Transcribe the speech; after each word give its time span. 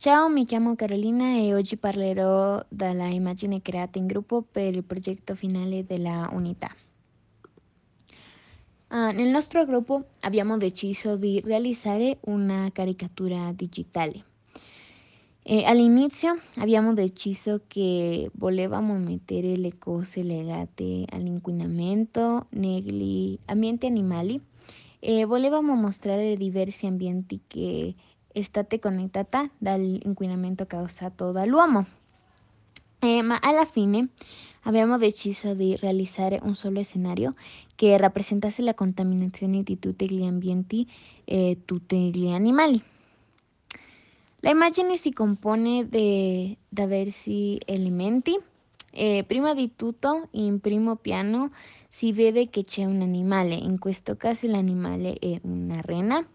Ciao, 0.00 0.30
mi 0.30 0.46
chiamo 0.46 0.76
Carolina 0.76 1.36
e 1.36 1.52
oggi 1.52 1.76
parlerò 1.76 2.58
della 2.70 3.08
immagine 3.08 3.60
creata 3.60 3.98
in 3.98 4.06
gruppo 4.06 4.40
per 4.40 4.74
il 4.74 4.82
progetto 4.82 5.34
finale 5.34 5.84
della 5.84 6.26
unità. 6.32 6.74
Uh, 8.88 9.12
nel 9.12 9.28
nostro 9.28 9.66
gruppo 9.66 10.12
abbiamo 10.20 10.56
deciso 10.56 11.18
di 11.18 11.38
realizzare 11.44 12.16
una 12.22 12.70
caricatura 12.72 13.52
digitale. 13.52 14.24
E 15.42 15.64
all'inizio 15.64 16.40
abbiamo 16.54 16.94
deciso 16.94 17.64
che 17.68 18.30
volevamo 18.36 18.94
mettere 18.94 19.54
le 19.54 19.76
cose 19.76 20.22
legate 20.22 21.04
all'inquinamento 21.10 22.46
negli 22.52 23.38
ambienti 23.44 23.84
animali 23.84 24.40
e 24.98 25.26
volevamo 25.26 25.74
mostrare 25.74 26.36
diversi 26.36 26.86
ambienti 26.86 27.40
che 27.46 27.94
è 28.32 28.42
stata 28.42 28.78
connettata 28.78 29.48
dall'inquinamento 29.58 30.66
causato 30.66 31.32
dall'uomo. 31.32 31.86
Eh, 32.98 33.22
ma 33.22 33.38
alla 33.40 33.64
fine 33.64 34.10
abbiamo 34.64 34.98
deciso 34.98 35.54
di 35.54 35.74
realizzare 35.76 36.38
un 36.42 36.54
solo 36.54 36.82
scenario 36.82 37.34
che 37.74 37.96
rappresentasse 37.96 38.62
la 38.62 38.74
contaminazione 38.74 39.62
di 39.62 39.78
tutti 39.78 40.08
gli 40.10 40.22
ambienti 40.22 40.86
e 41.24 41.62
tutti 41.64 42.14
gli 42.14 42.28
animali. 42.28 42.82
La 44.40 44.50
immagine 44.50 44.96
si 44.96 45.12
compone 45.12 45.88
di 45.88 46.56
diversi 46.68 47.58
elementi. 47.64 48.38
Eh, 48.92 49.24
prima 49.26 49.54
di 49.54 49.76
tutto, 49.76 50.28
in 50.32 50.60
primo 50.60 50.96
piano 50.96 51.52
si 51.88 52.12
vede 52.12 52.48
che 52.50 52.64
c'è 52.64 52.84
un 52.84 53.00
animale, 53.02 53.54
in 53.54 53.78
questo 53.78 54.16
caso 54.16 54.46
l'animale 54.46 55.14
è 55.14 55.38
una 55.42 55.80
rena 55.80 56.26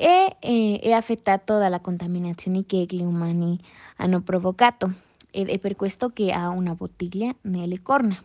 e 0.00 0.36
eh, 0.40 0.78
è 0.80 0.92
affettato 0.92 1.58
dalla 1.58 1.80
contaminazione 1.80 2.64
che 2.64 2.86
gli 2.88 3.02
umani 3.02 3.60
hanno 3.96 4.22
provocato 4.22 4.90
ed 5.30 5.50
è 5.50 5.58
per 5.58 5.76
questo 5.76 6.08
che 6.08 6.32
ha 6.32 6.48
una 6.48 6.72
bottiglia 6.72 7.34
nelle 7.42 7.82
corna. 7.82 8.16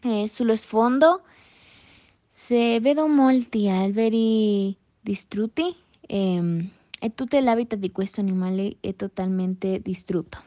Eh, 0.00 0.26
sullo 0.26 0.56
sfondo 0.56 1.22
si 2.32 2.80
vedono 2.80 3.14
molti 3.14 3.68
alberi 3.68 4.76
distrutti 5.00 5.72
eh, 6.00 6.70
e 6.98 7.14
tutto 7.14 7.38
l'habitat 7.38 7.78
di 7.78 7.92
questo 7.92 8.20
animale 8.20 8.78
è 8.80 8.96
totalmente 8.96 9.80
distrutto. 9.80 10.42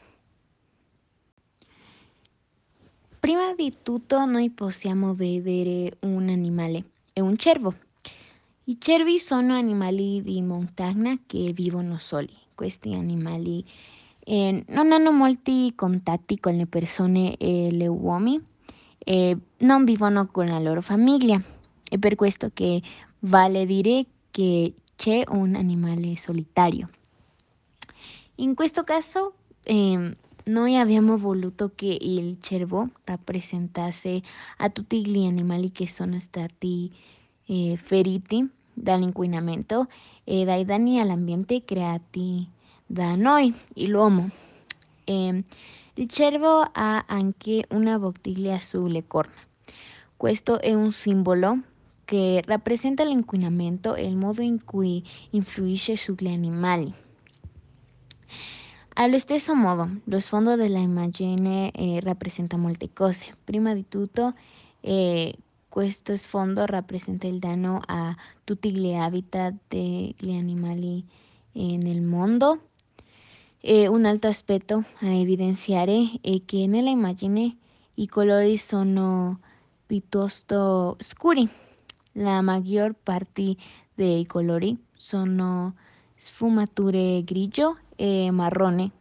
Prima 3.21 3.53
di 3.53 3.71
tutto 3.81 4.25
noi 4.25 4.49
possiamo 4.49 5.13
vedere 5.13 5.95
un 6.01 6.27
animale, 6.27 6.83
è 7.13 7.21
un 7.21 7.37
cervo. 7.37 7.87
I 8.69 8.77
cervi 8.79 9.17
sono 9.17 9.55
animali 9.55 10.21
di 10.21 10.43
montagna 10.43 11.17
che 11.25 11.53
vivono 11.55 11.97
soli. 11.97 12.29
Questi 12.53 12.93
animali 12.93 13.65
eh, 14.19 14.63
non 14.67 14.91
hanno 14.91 15.11
molti 15.11 15.73
contatti 15.73 16.39
con 16.39 16.55
le 16.55 16.67
persone 16.67 17.35
e 17.37 17.69
gli 17.71 17.87
uomini 17.87 18.39
e 18.99 19.35
non 19.57 19.85
vivono 19.85 20.27
con 20.27 20.45
la 20.45 20.59
loro 20.59 20.81
famiglia. 20.81 21.41
È 21.83 21.97
per 21.97 22.13
questo 22.13 22.51
che 22.53 22.79
vale 23.21 23.65
dire 23.65 24.05
che 24.29 24.75
c'è 24.95 25.23
un 25.29 25.55
animale 25.55 26.15
solitario. 26.15 26.89
In 28.35 28.53
questo 28.53 28.83
caso 28.83 29.33
eh, 29.63 30.15
noi 30.43 30.77
abbiamo 30.77 31.17
voluto 31.17 31.71
che 31.73 31.97
il 31.99 32.37
cervo 32.39 32.87
rappresentasse 33.03 34.21
a 34.57 34.69
tutti 34.69 35.03
gli 35.07 35.25
animali 35.25 35.71
che 35.71 35.87
sono 35.87 36.19
stati 36.19 36.93
eh, 37.47 37.75
feriti 37.75 38.57
dall'inquinamento 38.81 39.87
e 40.23 40.45
dai 40.45 40.65
danni 40.65 40.99
all'ambiente 40.99 41.63
creati 41.65 42.47
da 42.85 43.15
noi, 43.15 43.53
l'uomo. 43.75 44.29
Eh, 45.03 45.43
il 45.95 46.09
cervo 46.09 46.61
ha 46.71 47.03
anche 47.07 47.65
una 47.69 47.99
bottiglia 47.99 48.59
sulle 48.59 49.05
corna. 49.05 49.47
Questo 50.15 50.59
è 50.59 50.73
un 50.73 50.91
simbolo 50.91 51.59
che 52.05 52.41
rappresenta 52.45 53.03
l'inquinamento 53.03 53.95
e 53.95 54.05
il 54.05 54.15
modo 54.15 54.41
in 54.41 54.63
cui 54.63 55.03
influisce 55.31 55.95
sugli 55.95 56.27
animali. 56.27 56.91
Allo 58.95 59.17
stesso 59.17 59.55
modo, 59.55 59.89
lo 60.05 60.19
sfondo 60.19 60.55
della 60.55 60.79
immagine 60.79 61.71
eh, 61.71 61.99
rappresenta 62.01 62.57
molte 62.57 62.89
cose. 62.91 63.35
Prima 63.43 63.73
di 63.73 63.85
tutto, 63.87 64.33
questo 65.69 66.17
sfondo 66.17 66.65
rappresenta 66.65 67.27
il 67.27 67.37
danno 67.37 67.79
a 67.85 68.13
tutti 68.43 68.71
gli 68.71 68.91
habitat 68.91 69.53
degli 69.67 70.35
animali 70.35 71.05
nel 71.53 72.01
mondo. 72.01 72.61
E 73.61 73.87
un 73.87 74.05
altro 74.05 74.29
aspetto 74.29 74.83
a 75.01 75.07
evidenziare 75.07 76.19
è 76.21 76.41
che 76.43 76.65
nella 76.65 76.89
immagine 76.89 77.57
i 77.95 78.07
colori 78.07 78.57
sono 78.57 79.39
piuttosto 79.85 80.95
scuri. 80.99 81.47
La 82.13 82.41
maggior 82.41 82.95
parte 83.01 83.55
dei 83.93 84.25
colori 84.25 84.75
sono 84.93 85.75
sfumature 86.15 87.23
grigio 87.23 87.77
e 87.95 88.31
marrone. 88.31 88.91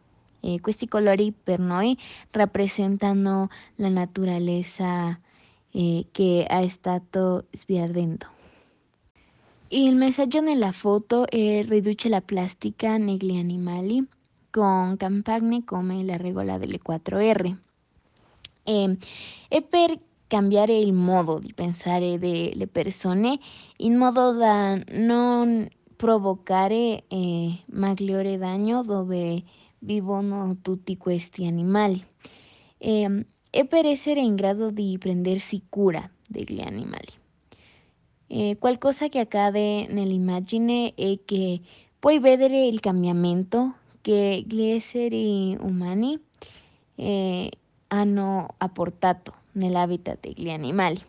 E 0.41 0.59
questi 0.61 0.87
colori 0.87 1.33
per 1.33 1.59
noi 1.59 1.97
rappresentano 2.31 3.49
la 3.75 3.89
naturaleza 3.89 5.19
eh, 5.71 6.07
che 6.11 6.45
è 6.47 6.67
stato 6.67 7.45
sbiadendo. 7.51 8.37
Il 9.69 9.95
messaggio 9.95 10.41
nella 10.41 10.71
foto 10.71 11.27
è 11.27 11.63
riduce 11.63 12.09
la 12.09 12.21
plastica 12.21 12.97
negli 12.97 13.37
animali 13.37 14.03
con 14.49 14.97
campagne 14.97 15.63
come 15.63 16.03
la 16.03 16.17
regola 16.17 16.57
delle 16.57 16.79
4R. 16.81 17.55
E, 18.63 18.97
e 19.47 19.61
per 19.61 19.99
cambiare 20.25 20.77
il 20.77 20.93
modo 20.93 21.39
di 21.39 21.53
pensare 21.53 22.17
delle 22.19 22.67
persone 22.67 23.37
in 23.77 23.95
modo 23.95 24.33
da 24.33 24.79
non 24.91 25.67
provocare 25.95 27.03
eh, 27.07 27.63
maggiore 27.71 28.37
danno 28.37 28.83
dove 28.83 29.43
vivono 29.79 30.57
tutti 30.61 30.97
questi 30.97 31.45
animali. 31.45 32.03
E, 32.77 33.25
e 33.49 33.65
per 33.65 33.85
essere 33.85 34.19
in 34.19 34.35
grado 34.35 34.71
di 34.71 34.97
prendersi 34.99 35.63
cura 35.69 36.07
degli 36.27 36.61
animali. 36.61 37.07
Eh, 38.27 38.57
qualcosa 38.59 39.07
che 39.07 39.19
accade 39.19 39.87
nell'immagine 39.87 40.93
è 40.93 41.17
che 41.25 41.59
puoi 41.97 42.19
vedere 42.19 42.67
il 42.67 42.79
cambiamento 42.79 43.73
che 44.01 44.43
gli 44.47 44.61
esseri 44.61 45.57
umani 45.59 46.19
eh, 46.95 47.51
hanno 47.87 48.47
apportato 48.57 49.33
nell'habitat 49.53 50.19
degli 50.19 50.49
animali. 50.49 50.99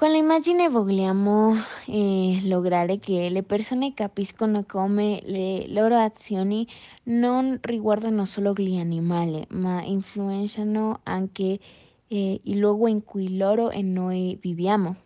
Con 0.00 0.12
l'immagine 0.12 0.70
vogliamo 0.70 1.54
eh, 1.84 2.40
lograre 2.44 2.98
che 2.98 3.28
le 3.28 3.42
persone 3.42 3.92
capiscono 3.92 4.64
come 4.66 5.20
le 5.24 5.68
loro 5.68 5.94
azioni 5.98 6.66
non 7.02 7.58
riguardano 7.60 8.24
solo 8.24 8.54
gli 8.54 8.78
animali, 8.78 9.44
ma 9.50 9.82
influenzano 9.82 11.00
anche 11.02 11.58
eh, 12.08 12.40
il 12.42 12.58
luogo 12.58 12.86
in 12.86 13.04
cui 13.04 13.36
loro 13.36 13.68
e 13.68 13.82
noi 13.82 14.38
viviamo. 14.40 14.96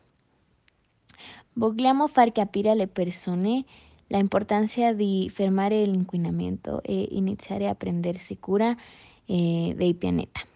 Vogliamo 1.55 2.07
far 2.07 2.31
capire 2.31 2.71
alle 2.71 2.87
persone 2.87 3.65
la 4.07 4.19
importanza 4.19 4.93
di 4.93 5.29
fermare 5.29 5.85
l'inquinamento 5.87 6.81
e 6.85 7.09
iniziare 7.11 7.67
a 7.67 7.75
prendersi 7.75 8.39
cura 8.39 8.73
eh, 9.25 9.75
del 9.77 9.97
pianeta. 9.97 10.54